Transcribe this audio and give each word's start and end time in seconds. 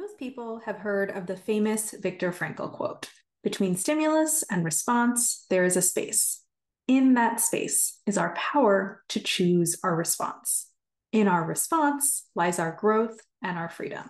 Most 0.00 0.16
people 0.16 0.62
have 0.64 0.78
heard 0.78 1.10
of 1.10 1.26
the 1.26 1.36
famous 1.36 1.90
Viktor 1.92 2.32
Frankl 2.32 2.72
quote 2.72 3.10
Between 3.44 3.76
stimulus 3.76 4.42
and 4.50 4.64
response, 4.64 5.44
there 5.50 5.62
is 5.62 5.76
a 5.76 5.82
space. 5.82 6.40
In 6.88 7.12
that 7.14 7.38
space 7.38 8.00
is 8.06 8.16
our 8.16 8.34
power 8.34 9.02
to 9.10 9.20
choose 9.20 9.78
our 9.84 9.94
response. 9.94 10.68
In 11.12 11.28
our 11.28 11.44
response 11.44 12.26
lies 12.34 12.58
our 12.58 12.72
growth 12.72 13.18
and 13.42 13.58
our 13.58 13.68
freedom. 13.68 14.08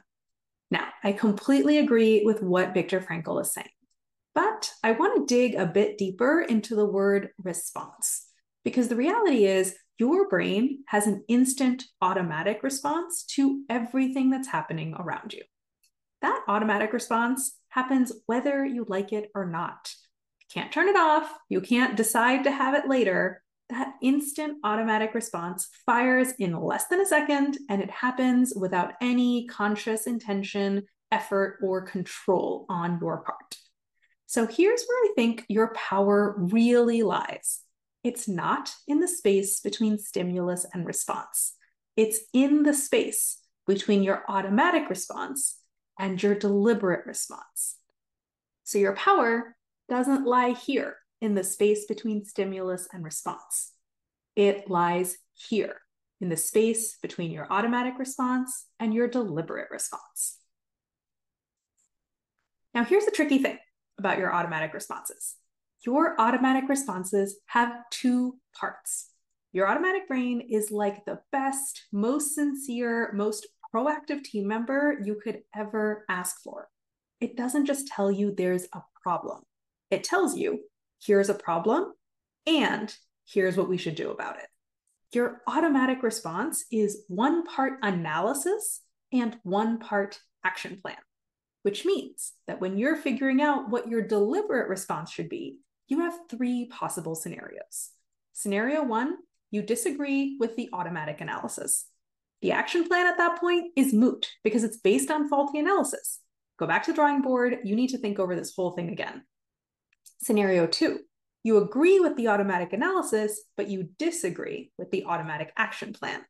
Now, 0.70 0.86
I 1.02 1.10
completely 1.10 1.78
agree 1.78 2.22
with 2.24 2.40
what 2.40 2.72
Viktor 2.72 3.00
Frankl 3.00 3.42
is 3.42 3.52
saying, 3.52 3.66
but 4.32 4.70
I 4.84 4.92
want 4.92 5.16
to 5.16 5.34
dig 5.34 5.56
a 5.56 5.66
bit 5.66 5.98
deeper 5.98 6.40
into 6.40 6.76
the 6.76 6.86
word 6.86 7.30
response 7.42 8.28
because 8.62 8.86
the 8.86 8.94
reality 8.94 9.44
is 9.44 9.74
your 9.98 10.28
brain 10.28 10.84
has 10.86 11.08
an 11.08 11.24
instant 11.26 11.82
automatic 12.00 12.62
response 12.62 13.24
to 13.34 13.64
everything 13.68 14.30
that's 14.30 14.48
happening 14.48 14.94
around 14.96 15.32
you. 15.32 15.42
That 16.22 16.42
automatic 16.48 16.92
response 16.92 17.56
happens 17.68 18.12
whether 18.26 18.64
you 18.64 18.84
like 18.88 19.12
it 19.12 19.30
or 19.34 19.46
not. 19.46 19.92
You 20.40 20.46
can't 20.52 20.72
turn 20.72 20.88
it 20.88 20.96
off, 20.96 21.32
you 21.48 21.60
can't 21.60 21.96
decide 21.96 22.44
to 22.44 22.50
have 22.50 22.74
it 22.74 22.88
later. 22.88 23.42
That 23.70 23.94
instant 24.02 24.58
automatic 24.64 25.14
response 25.14 25.68
fires 25.86 26.32
in 26.38 26.60
less 26.60 26.88
than 26.88 27.00
a 27.00 27.06
second, 27.06 27.56
and 27.68 27.80
it 27.80 27.90
happens 27.90 28.52
without 28.54 28.94
any 29.00 29.46
conscious 29.46 30.06
intention, 30.06 30.86
effort, 31.12 31.58
or 31.62 31.82
control 31.82 32.66
on 32.68 32.98
your 33.00 33.18
part. 33.18 33.56
So 34.26 34.46
here's 34.46 34.84
where 34.84 35.10
I 35.10 35.12
think 35.14 35.44
your 35.48 35.72
power 35.74 36.34
really 36.36 37.02
lies 37.02 37.60
it's 38.02 38.26
not 38.26 38.72
in 38.88 39.00
the 39.00 39.08
space 39.08 39.60
between 39.60 39.98
stimulus 39.98 40.66
and 40.72 40.86
response, 40.86 41.54
it's 41.96 42.20
in 42.32 42.64
the 42.64 42.74
space 42.74 43.38
between 43.66 44.02
your 44.02 44.24
automatic 44.28 44.90
response 44.90 45.59
and 46.00 46.20
your 46.20 46.34
deliberate 46.34 47.06
response. 47.06 47.76
So 48.64 48.78
your 48.78 48.96
power 48.96 49.54
doesn't 49.88 50.26
lie 50.26 50.52
here 50.52 50.96
in 51.20 51.34
the 51.34 51.44
space 51.44 51.84
between 51.84 52.24
stimulus 52.24 52.88
and 52.90 53.04
response. 53.04 53.72
It 54.34 54.70
lies 54.70 55.18
here 55.34 55.76
in 56.20 56.30
the 56.30 56.38
space 56.38 56.96
between 57.02 57.30
your 57.30 57.46
automatic 57.52 57.98
response 57.98 58.66
and 58.80 58.94
your 58.94 59.08
deliberate 59.08 59.68
response. 59.70 60.38
Now, 62.72 62.84
here's 62.84 63.04
the 63.04 63.10
tricky 63.10 63.38
thing 63.38 63.58
about 63.98 64.18
your 64.18 64.32
automatic 64.32 64.72
responses 64.72 65.36
your 65.84 66.20
automatic 66.20 66.68
responses 66.68 67.38
have 67.46 67.72
two 67.90 68.36
parts. 68.54 69.08
Your 69.52 69.66
automatic 69.66 70.06
brain 70.08 70.42
is 70.42 70.70
like 70.70 71.06
the 71.06 71.20
best, 71.32 71.86
most 71.90 72.34
sincere, 72.34 73.12
most 73.14 73.46
proactive 73.74 74.22
team 74.24 74.46
member 74.46 74.98
you 75.04 75.20
could 75.22 75.40
ever 75.54 76.04
ask 76.08 76.42
for. 76.42 76.68
It 77.20 77.36
doesn't 77.36 77.66
just 77.66 77.86
tell 77.88 78.10
you 78.10 78.34
there's 78.34 78.66
a 78.72 78.82
problem, 79.02 79.42
it 79.90 80.04
tells 80.04 80.36
you 80.36 80.60
here's 81.04 81.28
a 81.28 81.34
problem 81.34 81.92
and 82.46 82.94
here's 83.26 83.56
what 83.56 83.68
we 83.68 83.76
should 83.76 83.94
do 83.94 84.10
about 84.10 84.38
it. 84.38 84.46
Your 85.12 85.42
automatic 85.46 86.02
response 86.02 86.64
is 86.70 87.04
one 87.08 87.44
part 87.44 87.74
analysis 87.82 88.80
and 89.12 89.36
one 89.42 89.78
part 89.78 90.20
action 90.44 90.78
plan, 90.80 90.96
which 91.62 91.84
means 91.84 92.32
that 92.46 92.60
when 92.60 92.78
you're 92.78 92.96
figuring 92.96 93.40
out 93.42 93.70
what 93.70 93.88
your 93.88 94.02
deliberate 94.02 94.68
response 94.68 95.10
should 95.10 95.28
be, 95.28 95.58
you 95.88 96.00
have 96.00 96.16
three 96.30 96.66
possible 96.66 97.14
scenarios. 97.14 97.90
Scenario 98.32 98.84
one, 98.84 99.16
you 99.50 99.62
disagree 99.62 100.36
with 100.38 100.54
the 100.54 100.70
automatic 100.72 101.20
analysis. 101.20 101.86
The 102.42 102.52
action 102.52 102.88
plan 102.88 103.06
at 103.06 103.18
that 103.18 103.38
point 103.38 103.72
is 103.76 103.92
moot 103.92 104.28
because 104.42 104.64
it's 104.64 104.78
based 104.78 105.10
on 105.10 105.28
faulty 105.28 105.58
analysis. 105.58 106.20
Go 106.58 106.66
back 106.66 106.84
to 106.84 106.92
the 106.92 106.94
drawing 106.94 107.22
board. 107.22 107.58
You 107.64 107.76
need 107.76 107.88
to 107.88 107.98
think 107.98 108.18
over 108.18 108.34
this 108.34 108.54
whole 108.54 108.72
thing 108.72 108.90
again. 108.90 109.22
Scenario 110.22 110.66
two, 110.66 111.00
you 111.42 111.58
agree 111.58 112.00
with 112.00 112.16
the 112.16 112.28
automatic 112.28 112.72
analysis, 112.72 113.42
but 113.56 113.68
you 113.68 113.88
disagree 113.98 114.70
with 114.76 114.90
the 114.90 115.04
automatic 115.04 115.52
action 115.56 115.92
plan. 115.92 116.22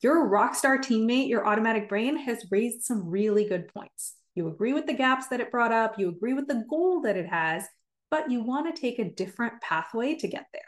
Your 0.00 0.28
rockstar 0.28 0.78
teammate, 0.78 1.28
your 1.28 1.46
automatic 1.46 1.88
brain, 1.88 2.16
has 2.18 2.46
raised 2.50 2.82
some 2.82 3.08
really 3.08 3.48
good 3.48 3.68
points. 3.68 4.14
You 4.34 4.48
agree 4.48 4.72
with 4.72 4.86
the 4.86 4.92
gaps 4.92 5.28
that 5.28 5.40
it 5.40 5.50
brought 5.50 5.72
up, 5.72 5.98
you 5.98 6.08
agree 6.08 6.34
with 6.34 6.48
the 6.48 6.64
goal 6.68 7.00
that 7.02 7.16
it 7.16 7.26
has, 7.26 7.64
but 8.10 8.30
you 8.30 8.42
want 8.42 8.74
to 8.74 8.80
take 8.80 8.98
a 8.98 9.10
different 9.10 9.60
pathway 9.60 10.14
to 10.16 10.28
get 10.28 10.46
there. 10.52 10.62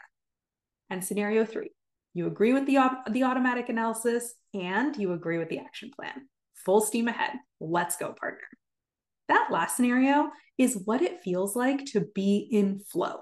And 0.89 1.03
scenario 1.03 1.45
three, 1.45 1.71
you 2.17 2.27
agree 2.27 2.53
with 2.53 2.65
the, 2.65 2.77
the 3.11 3.23
automatic 3.23 3.69
analysis 3.69 4.33
and 4.53 4.95
you 4.97 5.13
agree 5.13 5.37
with 5.37 5.49
the 5.49 5.59
action 5.59 5.91
plan. 5.95 6.27
Full 6.65 6.81
steam 6.81 7.07
ahead. 7.07 7.31
Let's 7.59 7.95
go, 7.97 8.13
partner. 8.13 8.47
That 9.27 9.49
last 9.51 9.75
scenario 9.75 10.29
is 10.57 10.81
what 10.85 11.01
it 11.01 11.21
feels 11.21 11.55
like 11.55 11.85
to 11.87 12.05
be 12.15 12.47
in 12.51 12.79
flow. 12.79 13.19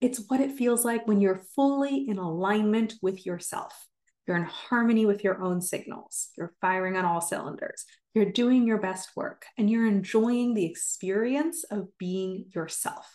It's 0.00 0.24
what 0.28 0.40
it 0.40 0.52
feels 0.52 0.84
like 0.84 1.06
when 1.06 1.20
you're 1.20 1.46
fully 1.54 2.06
in 2.08 2.18
alignment 2.18 2.94
with 3.00 3.24
yourself. 3.24 3.72
You're 4.26 4.36
in 4.36 4.44
harmony 4.44 5.06
with 5.06 5.24
your 5.24 5.40
own 5.42 5.62
signals. 5.62 6.28
You're 6.36 6.52
firing 6.60 6.96
on 6.96 7.04
all 7.04 7.20
cylinders. 7.20 7.84
You're 8.14 8.32
doing 8.32 8.66
your 8.66 8.78
best 8.78 9.10
work 9.16 9.46
and 9.56 9.70
you're 9.70 9.86
enjoying 9.86 10.52
the 10.52 10.66
experience 10.66 11.64
of 11.70 11.86
being 11.98 12.46
yourself. 12.54 13.06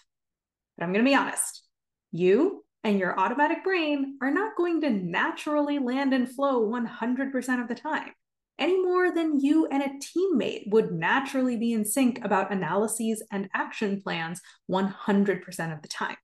But 0.77 0.85
I'm 0.85 0.93
going 0.93 1.05
to 1.05 1.09
be 1.09 1.15
honest 1.15 1.63
you 2.11 2.63
and 2.83 2.99
your 2.99 3.19
automatic 3.19 3.63
brain 3.63 4.17
are 4.21 4.31
not 4.31 4.55
going 4.55 4.81
to 4.81 4.89
naturally 4.89 5.79
land 5.79 6.13
and 6.13 6.29
flow 6.29 6.67
100% 6.67 7.61
of 7.61 7.67
the 7.67 7.75
time, 7.75 8.11
any 8.57 8.81
more 8.81 9.11
than 9.11 9.39
you 9.39 9.67
and 9.67 9.83
a 9.83 9.89
teammate 9.99 10.69
would 10.71 10.91
naturally 10.91 11.57
be 11.57 11.73
in 11.73 11.85
sync 11.85 12.23
about 12.23 12.51
analyses 12.51 13.23
and 13.31 13.49
action 13.53 14.01
plans 14.01 14.41
100% 14.69 15.73
of 15.73 15.81
the 15.81 15.87
time. 15.87 16.17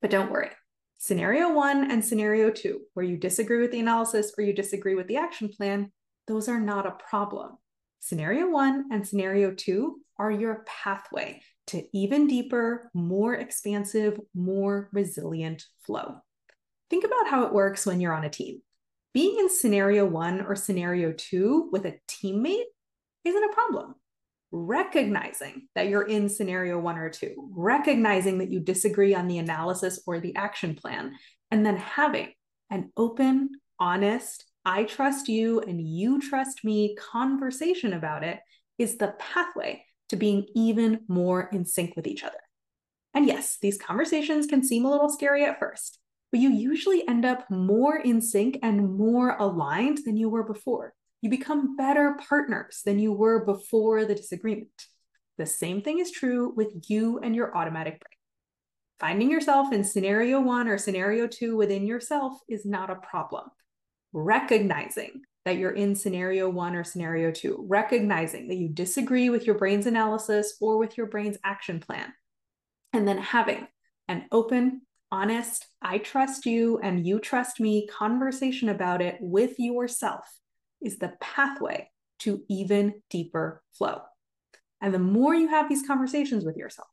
But 0.00 0.10
don't 0.10 0.30
worry. 0.30 0.50
Scenario 0.98 1.52
one 1.52 1.90
and 1.90 2.04
scenario 2.04 2.50
two, 2.50 2.82
where 2.94 3.06
you 3.06 3.16
disagree 3.16 3.60
with 3.60 3.70
the 3.70 3.80
analysis 3.80 4.32
or 4.36 4.44
you 4.44 4.52
disagree 4.52 4.94
with 4.94 5.06
the 5.06 5.16
action 5.16 5.48
plan, 5.48 5.90
those 6.26 6.48
are 6.48 6.60
not 6.60 6.86
a 6.86 6.96
problem. 7.08 7.56
Scenario 8.00 8.50
one 8.50 8.86
and 8.92 9.06
scenario 9.06 9.52
two 9.52 10.00
are 10.18 10.30
your 10.30 10.64
pathway 10.66 11.40
to 11.70 11.84
even 11.92 12.26
deeper, 12.26 12.90
more 12.94 13.34
expansive, 13.34 14.20
more 14.34 14.88
resilient 14.92 15.64
flow. 15.86 16.16
Think 16.88 17.04
about 17.04 17.28
how 17.28 17.44
it 17.44 17.52
works 17.52 17.86
when 17.86 18.00
you're 18.00 18.14
on 18.14 18.24
a 18.24 18.30
team. 18.30 18.62
Being 19.14 19.38
in 19.38 19.48
scenario 19.48 20.04
one 20.04 20.40
or 20.40 20.56
scenario 20.56 21.12
two 21.16 21.68
with 21.72 21.86
a 21.86 21.98
teammate 22.08 22.64
isn't 23.24 23.50
a 23.50 23.54
problem. 23.54 23.94
Recognizing 24.52 25.68
that 25.74 25.88
you're 25.88 26.06
in 26.06 26.28
scenario 26.28 26.78
one 26.78 26.98
or 26.98 27.10
two, 27.10 27.34
recognizing 27.52 28.38
that 28.38 28.50
you 28.50 28.60
disagree 28.60 29.14
on 29.14 29.28
the 29.28 29.38
analysis 29.38 30.00
or 30.06 30.18
the 30.18 30.34
action 30.34 30.74
plan, 30.74 31.12
and 31.50 31.64
then 31.64 31.76
having 31.76 32.32
an 32.70 32.90
open, 32.96 33.50
honest, 33.78 34.44
I 34.64 34.84
trust 34.84 35.28
you 35.28 35.60
and 35.60 35.80
you 35.80 36.20
trust 36.20 36.64
me 36.64 36.96
conversation 36.96 37.92
about 37.92 38.24
it 38.24 38.40
is 38.78 38.96
the 38.96 39.14
pathway 39.18 39.84
to 40.10 40.16
being 40.16 40.46
even 40.54 41.00
more 41.08 41.48
in 41.52 41.64
sync 41.64 41.96
with 41.96 42.06
each 42.06 42.22
other. 42.22 42.38
And 43.14 43.26
yes, 43.26 43.58
these 43.60 43.78
conversations 43.78 44.46
can 44.46 44.62
seem 44.62 44.84
a 44.84 44.90
little 44.90 45.08
scary 45.08 45.44
at 45.44 45.58
first, 45.58 45.98
but 46.30 46.40
you 46.40 46.50
usually 46.50 47.06
end 47.08 47.24
up 47.24 47.50
more 47.50 47.96
in 47.96 48.20
sync 48.20 48.58
and 48.62 48.96
more 48.96 49.36
aligned 49.38 50.00
than 50.04 50.16
you 50.16 50.28
were 50.28 50.44
before. 50.44 50.94
You 51.22 51.30
become 51.30 51.76
better 51.76 52.16
partners 52.28 52.82
than 52.84 52.98
you 52.98 53.12
were 53.12 53.44
before 53.44 54.04
the 54.04 54.14
disagreement. 54.14 54.86
The 55.38 55.46
same 55.46 55.82
thing 55.82 55.98
is 55.98 56.10
true 56.10 56.52
with 56.54 56.72
you 56.88 57.18
and 57.18 57.34
your 57.34 57.56
automatic 57.56 58.00
brain. 58.00 58.16
Finding 59.00 59.30
yourself 59.30 59.72
in 59.72 59.82
scenario 59.82 60.40
one 60.40 60.68
or 60.68 60.76
scenario 60.76 61.26
two 61.26 61.56
within 61.56 61.86
yourself 61.86 62.38
is 62.48 62.66
not 62.66 62.90
a 62.90 62.96
problem. 62.96 63.48
Recognizing 64.12 65.22
that 65.50 65.58
you're 65.58 65.72
in 65.72 65.96
scenario 65.96 66.48
one 66.48 66.76
or 66.76 66.84
scenario 66.84 67.32
two, 67.32 67.64
recognizing 67.68 68.46
that 68.46 68.54
you 68.54 68.68
disagree 68.68 69.30
with 69.30 69.46
your 69.46 69.58
brain's 69.58 69.86
analysis 69.86 70.56
or 70.60 70.78
with 70.78 70.96
your 70.96 71.06
brain's 71.06 71.38
action 71.42 71.80
plan, 71.80 72.12
and 72.92 73.06
then 73.06 73.18
having 73.18 73.66
an 74.06 74.26
open, 74.30 74.82
honest, 75.10 75.66
I 75.82 75.98
trust 75.98 76.46
you 76.46 76.78
and 76.78 77.04
you 77.04 77.18
trust 77.18 77.58
me 77.58 77.88
conversation 77.88 78.68
about 78.68 79.02
it 79.02 79.16
with 79.20 79.58
yourself 79.58 80.24
is 80.80 80.98
the 80.98 81.14
pathway 81.20 81.90
to 82.20 82.44
even 82.48 83.02
deeper 83.10 83.60
flow. 83.76 84.02
And 84.80 84.94
the 84.94 85.00
more 85.00 85.34
you 85.34 85.48
have 85.48 85.68
these 85.68 85.84
conversations 85.84 86.44
with 86.44 86.56
yourself, 86.56 86.90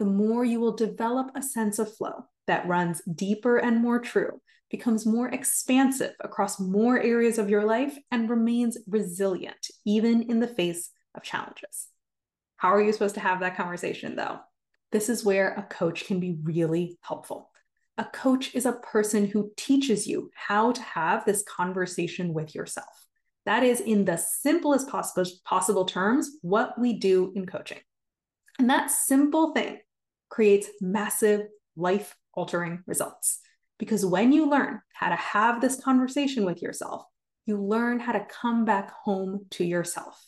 the 0.00 0.04
more 0.04 0.44
you 0.44 0.58
will 0.58 0.74
develop 0.74 1.30
a 1.36 1.42
sense 1.42 1.78
of 1.78 1.94
flow 1.94 2.24
that 2.48 2.66
runs 2.66 3.02
deeper 3.02 3.58
and 3.58 3.80
more 3.80 4.00
true 4.00 4.40
becomes 4.70 5.04
more 5.04 5.28
expansive 5.28 6.14
across 6.20 6.60
more 6.60 7.00
areas 7.00 7.38
of 7.38 7.50
your 7.50 7.64
life 7.64 7.96
and 8.10 8.30
remains 8.30 8.78
resilient, 8.86 9.66
even 9.84 10.30
in 10.30 10.40
the 10.40 10.46
face 10.46 10.90
of 11.14 11.22
challenges. 11.22 11.88
How 12.56 12.68
are 12.68 12.80
you 12.80 12.92
supposed 12.92 13.14
to 13.14 13.20
have 13.20 13.40
that 13.40 13.56
conversation, 13.56 14.16
though? 14.16 14.38
This 14.92 15.08
is 15.08 15.24
where 15.24 15.54
a 15.54 15.62
coach 15.62 16.04
can 16.04 16.20
be 16.20 16.38
really 16.42 16.98
helpful. 17.00 17.50
A 17.98 18.04
coach 18.04 18.54
is 18.54 18.66
a 18.66 18.72
person 18.72 19.26
who 19.26 19.52
teaches 19.56 20.06
you 20.06 20.30
how 20.34 20.72
to 20.72 20.82
have 20.82 21.24
this 21.24 21.42
conversation 21.42 22.32
with 22.32 22.54
yourself. 22.54 23.06
That 23.46 23.62
is, 23.62 23.80
in 23.80 24.04
the 24.04 24.16
simplest 24.16 24.88
possible, 24.88 25.30
possible 25.44 25.84
terms, 25.84 26.30
what 26.42 26.78
we 26.78 26.98
do 26.98 27.32
in 27.34 27.46
coaching. 27.46 27.78
And 28.58 28.68
that 28.70 28.90
simple 28.90 29.52
thing 29.52 29.78
creates 30.28 30.68
massive 30.80 31.46
life 31.76 32.14
altering 32.34 32.82
results. 32.86 33.40
Because 33.80 34.04
when 34.04 34.30
you 34.30 34.48
learn 34.48 34.82
how 34.92 35.08
to 35.08 35.16
have 35.16 35.60
this 35.60 35.82
conversation 35.82 36.44
with 36.44 36.60
yourself, 36.60 37.02
you 37.46 37.60
learn 37.60 37.98
how 37.98 38.12
to 38.12 38.26
come 38.26 38.66
back 38.66 38.92
home 38.92 39.46
to 39.52 39.64
yourself. 39.64 40.22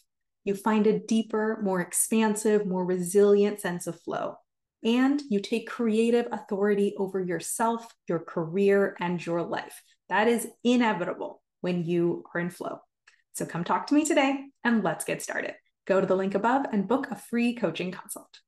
You 0.45 0.55
find 0.55 0.87
a 0.87 0.99
deeper, 0.99 1.61
more 1.63 1.79
expansive, 1.79 2.67
more 2.67 2.87
resilient 2.87 3.61
sense 3.61 3.87
of 3.87 4.01
flow. 4.01 4.37
And 4.83 5.23
you 5.29 5.39
take 5.39 5.69
creative 5.69 6.29
authority 6.33 6.95
over 6.97 7.21
yourself, 7.21 7.87
your 8.09 8.21
career, 8.21 8.97
and 8.99 9.25
your 9.25 9.43
life. 9.43 9.83
That 10.09 10.29
is 10.29 10.49
inevitable 10.65 11.43
when 11.61 11.85
you 11.85 12.25
are 12.35 12.41
in 12.41 12.49
flow. 12.49 12.79
So 13.35 13.45
come 13.45 13.65
talk 13.65 13.87
to 13.89 13.95
me 13.95 14.07
today 14.07 14.47
and 14.65 14.83
let's 14.83 15.05
get 15.05 15.21
started. 15.21 15.53
Go 15.87 16.01
to 16.01 16.07
the 16.07 16.17
link 16.17 16.35
above 16.35 16.65
and 16.73 16.89
book 16.89 17.09
a 17.11 17.17
free 17.17 17.55
coaching 17.55 17.93
consult. 17.93 18.41